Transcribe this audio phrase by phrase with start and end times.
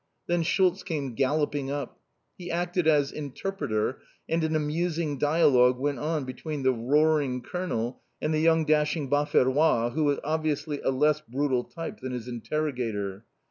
[0.25, 1.99] Then "Schultz" came galloping up.
[2.35, 8.33] He acted as interpreter, and an amusing dialogue went on between the roaring Colonel and
[8.33, 13.25] the young dashing "Baverois," who was obviously a less brutal type than his interrogator.